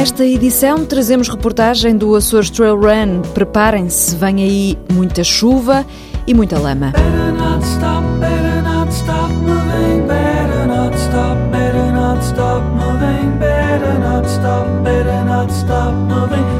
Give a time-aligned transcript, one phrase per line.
[0.00, 3.20] Nesta edição trazemos reportagem do Açores Trail Run.
[3.34, 5.84] Preparem-se, vem aí muita chuva
[6.26, 6.94] e muita lama.
[15.50, 16.59] Stop moving,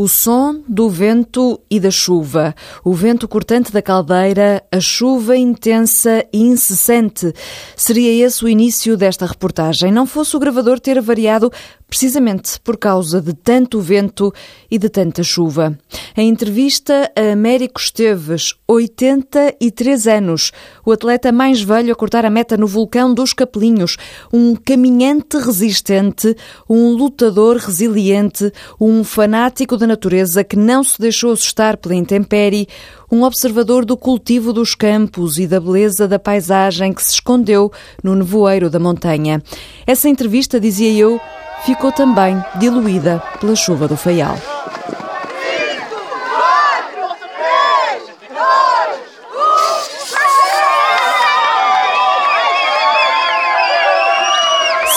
[0.00, 2.54] O som do vento e da chuva.
[2.84, 7.34] O vento cortante da caldeira, a chuva intensa e incessante.
[7.74, 11.50] Seria esse o início desta reportagem, não fosse o gravador ter variado
[11.88, 14.32] precisamente por causa de tanto vento
[14.70, 15.76] e de tanta chuva.
[16.16, 20.52] Em entrevista a Américo Esteves, 83 anos,
[20.84, 23.96] o atleta mais velho a cortar a meta no vulcão dos Capelinhos,
[24.32, 26.36] um caminhante resistente,
[26.68, 32.68] um lutador resiliente, um fanático da natureza que não se deixou assustar pela intempérie,
[33.10, 37.72] um observador do cultivo dos campos e da beleza da paisagem que se escondeu
[38.04, 39.42] no nevoeiro da montanha.
[39.86, 41.18] Essa entrevista, dizia eu,
[41.64, 44.36] ficou também diluída pela chuva do Faial.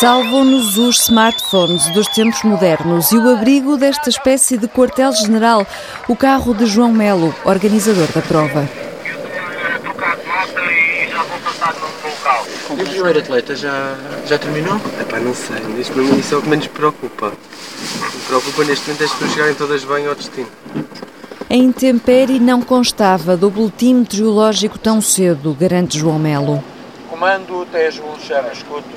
[0.00, 5.66] Salvam-nos os smartphones dos tempos modernos e o abrigo desta espécie de quartel-general,
[6.08, 8.66] o carro de João Melo, organizador da prova.
[9.82, 12.39] trocar de nota e já vou passar no local.
[12.70, 14.76] E o primeiro atleta já, já terminou?
[15.00, 17.26] Epá, não sei, para mim isso é o que menos preocupa.
[17.26, 20.48] O que me preocupa neste momento é as pessoas chegarem todas bem ao destino.
[21.48, 26.62] A intempérie não constava do boletim meteorológico tão cedo, garante João Melo.
[27.08, 28.88] Comando Tejo chama, escuto.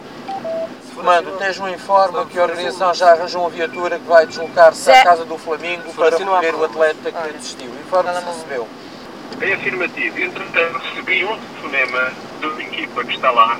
[0.93, 5.25] Comando Tejo informa que a organização já arranjou uma viatura que vai deslocar-se à casa
[5.25, 7.71] do Flamengo para não recolher o atleta que desistiu.
[7.83, 8.67] Informe se recebeu.
[9.41, 10.19] É afirmativo.
[10.19, 12.13] Entretanto, recebi um telefonema
[12.47, 13.59] uma equipa que está lá,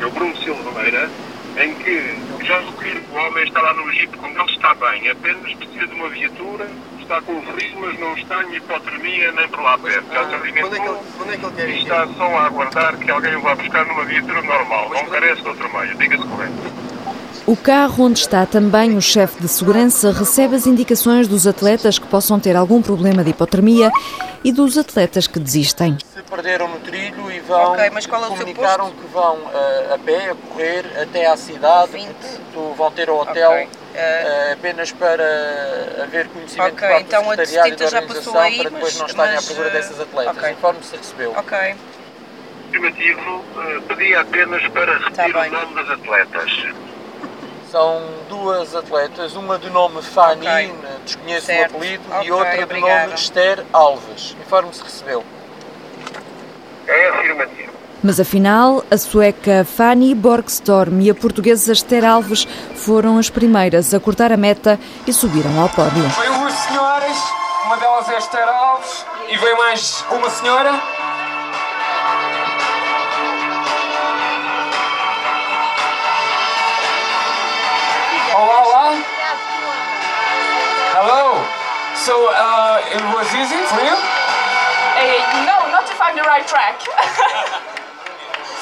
[0.00, 1.10] é o Bruno Silveira,
[1.56, 5.52] em que já recolhi o homem está lá no Egito como ele está bem, apenas
[5.54, 6.66] precisa de uma viatura,
[7.00, 10.06] está com frio, mas não está em hipotermia nem por lá perto.
[10.12, 11.82] Já se Ah, quando, é que ele, alimentou quando é que ele quer e ir?
[11.82, 14.90] está só a aguardar que alguém o vá buscar numa viatura normal.
[14.90, 16.52] Não carece de outro meio, diga-se correto.
[17.44, 22.06] O carro onde está também o chefe de segurança recebe as indicações dos atletas que
[22.06, 23.90] possam ter algum problema de hipotermia
[24.44, 25.98] e dos atletas que desistem.
[26.14, 27.72] Se perderam no trilho e vão.
[27.72, 29.00] Ok, mas qual é o seu comunicaram posto?
[29.02, 32.06] que vão eh, a pé, a correr até à cidade, 20.
[32.06, 33.68] portanto, vão ter o hotel Ok.
[33.94, 33.98] Eh,
[34.48, 35.24] eh, apenas para
[36.02, 38.56] haver conhecimento Ok, por parte então do a secretariado e da já organização passou aí,
[38.58, 40.36] para depois mas- não estarem à mas, procura eh, dessas atletas.
[40.38, 40.50] ok.
[40.52, 41.32] Informe se recebeu.
[41.36, 41.74] ok.
[42.68, 45.48] Afirmativo, eh, pedi apenas para repetir bem.
[45.50, 46.52] o nome das atletas.
[47.72, 50.66] São duas atletas, uma de nome Fanny, Ok.
[50.82, 51.72] né, desconheço Certo.
[51.72, 53.02] o apelido, Ok, e outra de obrigada.
[53.04, 54.36] nome Esther Alves.
[54.44, 55.24] Informe se recebeu.
[56.86, 57.72] É afirmativo.
[58.02, 63.98] Mas afinal, a sueca Fanny Borgstorm e a portuguesa Esther Alves foram as primeiras a
[64.00, 66.10] cortar a meta e subiram ao pódio.
[66.10, 67.16] Foi duas senhoras,
[67.64, 70.72] uma delas é Esther Alves e veio mais uma senhora.
[82.02, 83.94] So, uh, it was easy for you?
[83.94, 86.82] Uh, no, not to find the right track.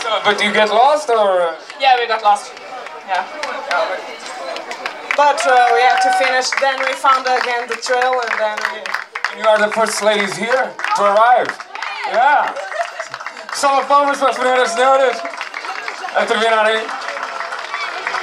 [0.00, 1.56] So, but you get lost or?
[1.78, 2.54] yeah, we got lost.
[3.06, 3.20] Yeah.
[5.14, 6.48] But uh, we have to finish.
[6.58, 8.80] Then we found again the trail, and then we...
[9.38, 11.48] You are the first ladies here to arrive.
[12.08, 12.54] Yeah.
[13.52, 15.16] Salva palmas para as primeiras senhoras
[16.16, 16.86] a terminarem,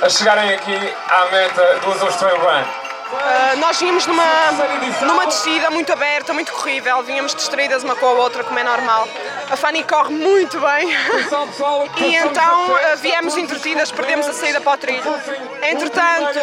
[0.01, 2.76] a chegarem aqui à meta do Azores Trail Run.
[3.07, 4.25] Uh, nós vínhamos numa,
[5.03, 9.07] numa descida muito aberta, muito corrível, vínhamos distraídas uma com a outra, como é normal.
[9.49, 10.89] A Fanny corre muito bem
[11.47, 15.03] pessoal, e então uh, viemos entretidas, perdemos a saída para o trilho.
[15.63, 16.39] Entretanto,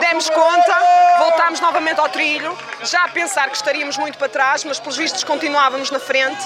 [0.00, 0.76] demos conta,
[1.18, 5.22] voltámos novamente ao trilho, já a pensar que estaríamos muito para trás, mas pelos vistos
[5.22, 6.42] continuávamos na frente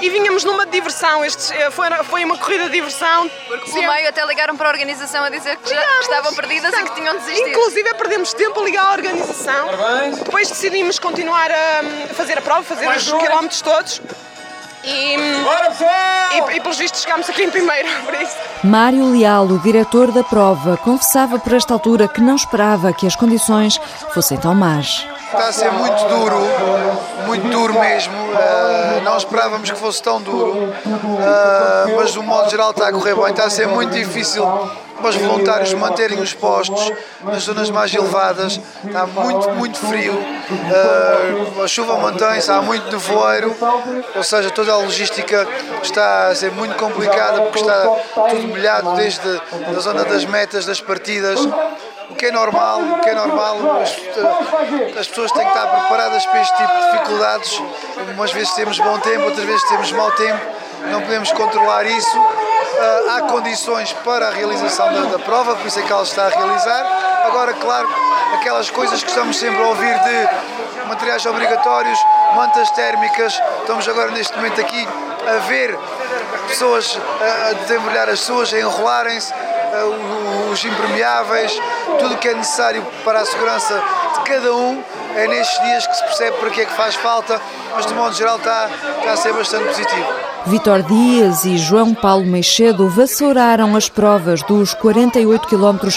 [0.00, 1.24] e vínhamos numa diversão.
[1.24, 3.30] Estes, eh, foi, foi uma corrida de diversão.
[3.46, 6.74] Porque pelo meio até ligaram para a organização a dizer que, já, que estavam perdidas
[6.74, 7.48] e que tinham desistido.
[7.48, 9.66] Inclusive perdemos tempo a ligar à organização.
[9.68, 10.18] Parabéns.
[10.18, 13.22] Depois decidimos continuar a, hum, fazer a prova, fazer Mais os duas.
[13.22, 14.02] quilómetros todos.
[14.82, 16.50] E, hum, Bora, pessoal!
[16.52, 18.36] e, e pelos vistos chegámos aqui em primeiro, por isso.
[18.62, 23.16] Mário Leal, o diretor da prova, confessava por esta altura que não esperava que as
[23.16, 23.80] condições
[24.12, 25.06] fossem tão más.
[25.26, 26.36] está a ser muito duro,
[27.26, 28.14] muito duro mesmo.
[28.14, 30.52] Uh, não esperávamos que fosse tão duro,
[30.84, 33.30] uh, mas do modo geral está a correr bem.
[33.30, 34.44] Está a ser muito difícil
[35.04, 36.90] para os voluntários manterem os postos
[37.22, 38.58] nas zonas mais elevadas.
[38.82, 40.14] Está muito, muito frio.
[40.14, 43.54] Uh, a chuva mantém-se, há muito nevoeiro,
[44.16, 45.46] ou seja, toda a logística
[45.82, 47.82] está a ser muito complicada porque está
[48.30, 49.42] tudo molhado desde
[49.76, 51.38] a zona das metas, das partidas
[52.10, 53.90] o que é normal, o que é normal, as,
[54.98, 57.62] as, pessoas têm que estar preparadas para este tipo de dificuldades.
[58.14, 60.40] Umas vezes temos bom tempo, outras vezes temos mau tempo,
[60.90, 62.18] não podemos controlar isso.
[62.74, 66.26] Uh, há condições para a realização da, da, prova, por isso é que ela está
[66.26, 66.84] a realizar.
[67.26, 67.88] Agora, claro,
[68.34, 71.98] aquelas coisas que estamos sempre a ouvir de materiais obrigatórios,
[72.34, 74.88] mantas térmicas, estamos agora neste momento aqui
[75.26, 75.78] a ver
[76.48, 76.98] pessoas
[77.48, 79.32] a desembrulhar as suas, a enrolarem-se,
[80.52, 81.52] os impermeáveis,
[81.98, 83.82] tudo o que é necessário para a segurança
[84.14, 84.82] de cada um.
[85.16, 87.40] É nestes dias que se percebe para que é que faz falta,
[87.72, 88.68] mas de modo geral está,
[88.98, 90.23] está a ser bastante positivo.
[90.46, 95.88] Vitor Dias e João Paulo Meixedo vassouraram as provas dos 48 km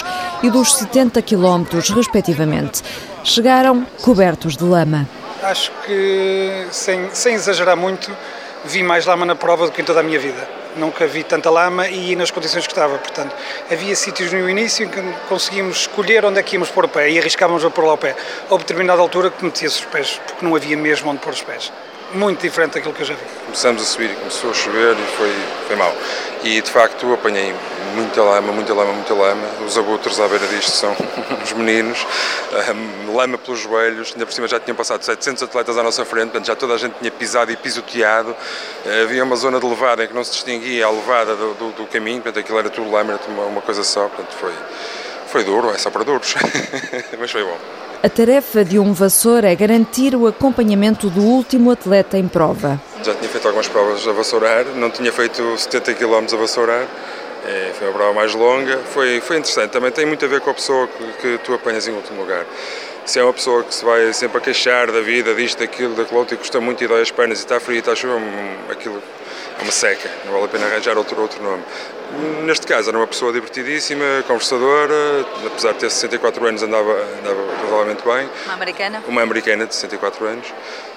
[0.42, 1.64] e dos 70 km,
[1.94, 2.82] respectivamente.
[3.22, 5.06] Chegaram cobertos de lama.
[5.42, 8.10] Acho que, sem, sem exagerar muito,
[8.64, 11.50] vi mais lama na prova do que em toda a minha vida nunca vi tanta
[11.50, 12.96] lama e nas condições que estava.
[12.98, 13.34] Portanto,
[13.70, 17.10] havia sítios no início em que conseguíamos escolher onde é que íamos pôr o pé
[17.10, 18.14] e arriscávamos a pôr lá o pé.
[18.48, 21.72] Houve determinada altura que metia-se os pés, porque não havia mesmo onde pôr os pés
[22.14, 23.24] muito diferente daquilo que eu já vi.
[23.44, 25.32] Começamos a subir e começou a chover e foi,
[25.66, 25.94] foi mal.
[26.42, 27.54] E de facto apanhei
[27.94, 29.46] muita lama, muita lama, muita lama.
[29.66, 30.94] Os abutres à beira disto são
[31.42, 32.06] os meninos,
[33.12, 34.12] lama pelos joelhos.
[34.12, 36.78] Ainda por cima já tinham passado 700 atletas à nossa frente, portanto já toda a
[36.78, 38.34] gente tinha pisado e pisoteado.
[39.02, 41.86] Havia uma zona de levada em que não se distinguia a levada do, do, do
[41.86, 44.08] caminho, portanto aquilo era tudo lama, era uma, uma coisa só.
[44.08, 44.52] Portanto foi,
[45.26, 46.34] foi duro, é só para duros,
[47.18, 47.58] mas foi bom.
[48.00, 52.80] A tarefa de um vassoura é garantir o acompanhamento do último atleta em prova.
[53.02, 56.86] Já tinha feito algumas provas a vassourar, não tinha feito 70 km a vassourar,
[57.44, 59.72] é, foi uma prova mais longa, foi, foi interessante.
[59.72, 62.46] Também tem muito a ver com a pessoa que, que tu apanhas em último lugar.
[63.04, 66.20] Se é uma pessoa que se vai sempre a queixar da vida, disto, daquilo, daquilo
[66.20, 68.56] outro, e custa muito e dói as pernas e está frio e está chuva, hum,
[68.70, 69.02] aquilo
[69.62, 71.62] uma seca, não vale a pena arranjar outro, outro nome.
[72.44, 78.02] Neste caso, era uma pessoa divertidíssima, conversadora, apesar de ter 64 anos, andava, andava razoavelmente
[78.02, 78.30] bem.
[78.46, 79.04] Uma americana?
[79.06, 80.54] Uma americana de 64 anos,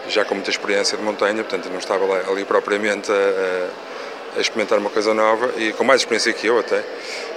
[0.08, 4.90] já com muita experiência de montanha, portanto não estava ali, propriamente a, a, experimentar uma
[4.90, 6.81] coisa nova e com mais experiência que eu até.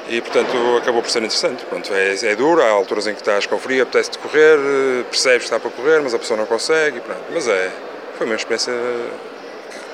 [0.08, 1.64] E portanto acabou por ser interessante.
[1.64, 4.58] Pronto, é, é duro, há alturas em que estás com frio, apetece-te correr,
[5.10, 7.00] percebes que está para correr, mas a pessoa não consegue.
[7.00, 7.22] Pronto.
[7.32, 7.72] Mas é,
[8.18, 8.72] foi uma experiência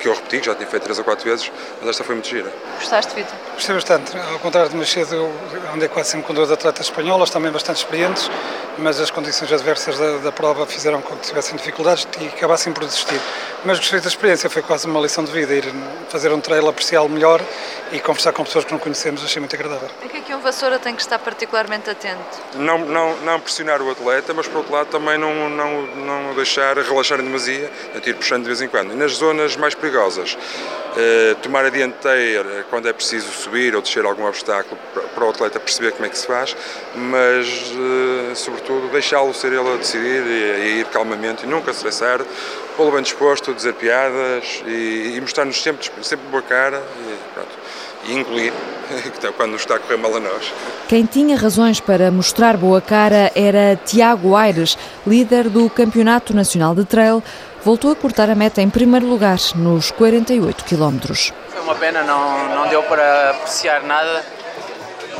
[0.01, 2.27] que eu repeti, que já tinha feito três ou quatro vezes, mas esta foi muito
[2.27, 2.51] gira.
[2.79, 3.35] Gostaste, Vitor?
[3.53, 4.17] Gostei bastante.
[4.17, 5.33] Ao contrário de Macedo, eu
[5.73, 8.29] andei quase sempre com duas atletas espanholas, também bastante experientes,
[8.77, 12.83] mas as condições adversas da, da prova fizeram com que tivessem dificuldades e acabassem por
[12.85, 13.19] desistir.
[13.63, 15.65] Mas gostei da experiência, foi quase uma lição de vida, ir
[16.09, 17.41] fazer um trail, apreciá-lo melhor
[17.91, 19.89] e conversar com pessoas que não conhecemos, achei muito agradável.
[20.03, 22.41] O que é que um vassoura tem que estar particularmente atento?
[22.55, 26.75] Não, não, não pressionar o atleta, mas por outro lado também não, não, não deixar
[26.77, 28.93] relaxar em demasia, a ir puxando de vez em quando.
[28.93, 29.90] E nas zonas mais perigosas,
[30.97, 34.77] eh, tomar a dianteira quando é preciso subir ou descer algum obstáculo
[35.15, 36.55] para o atleta perceber como é que se faz,
[36.95, 42.19] mas eh, sobretudo deixá-lo ser ele a decidir e a ir calmamente e nunca estressar,
[42.75, 47.49] pô-lo bem disposto, dizer piadas e, e mostrar-nos sempre, sempre boa cara e, pronto,
[48.05, 48.53] e engolir
[49.37, 50.51] quando nos está a correr mal a nós.
[50.87, 54.77] Quem tinha razões para mostrar boa cara era Tiago Aires,
[55.07, 57.23] líder do Campeonato Nacional de Trail,
[57.63, 61.33] voltou a cortar a meta em primeiro lugar, nos 48 quilómetros.
[61.49, 64.23] Foi uma pena, não, não deu para apreciar nada.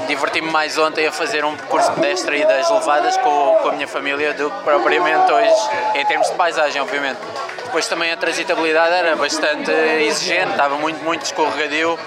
[0.08, 3.88] Diverti-me mais ontem a fazer um percurso pedestre e das levadas com, com a minha
[3.88, 5.54] família do que propriamente hoje,
[5.96, 7.20] em termos de paisagem, obviamente.
[7.64, 11.98] Depois também a transitabilidade era bastante exigente, estava muito, muito escorregadio,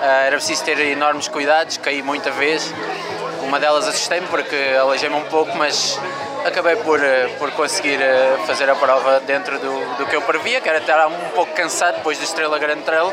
[0.00, 2.72] ah, era preciso ter enormes cuidados, caí muita vez.
[3.42, 5.98] Uma delas assustei-me porque aleijei-me um pouco, mas
[6.44, 10.60] acabei por, eh, por conseguir eh, fazer a prova dentro do, do que eu previa,
[10.60, 13.12] que era estar um pouco cansado depois do Estrela Grande Trail,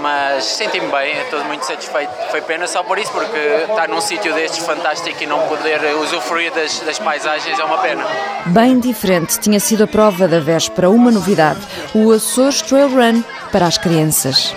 [0.00, 2.10] mas senti-me bem, estou muito satisfeito.
[2.30, 6.52] Foi pena só por isso, porque estar num sítio destes fantástico e não poder usufruir
[6.52, 8.04] das, das paisagens é uma pena.
[8.46, 11.60] Bem diferente tinha sido a prova da véspera, uma novidade,
[11.94, 13.22] o Açores Trail Run
[13.52, 14.54] para as crianças.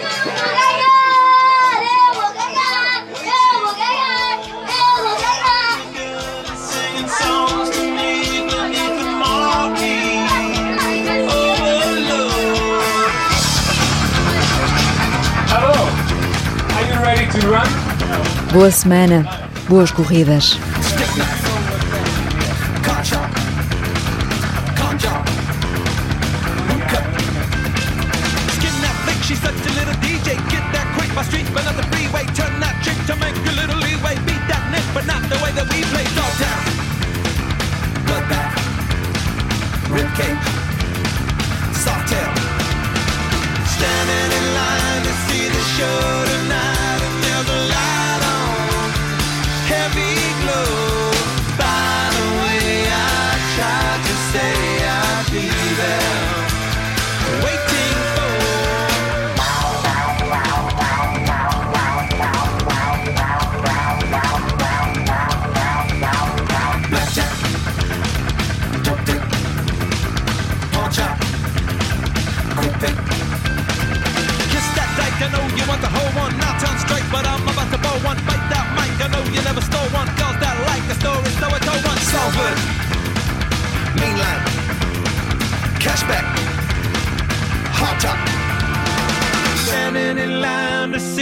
[18.52, 19.25] Boa semana,
[19.68, 20.58] boas corridas.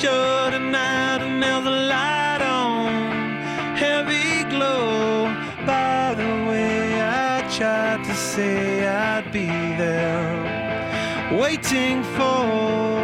[0.00, 3.76] shut at night and now the light on.
[3.76, 5.24] Heavy glow.
[5.64, 9.46] By the way, I tried to say I'd be
[9.82, 12.95] there, waiting for.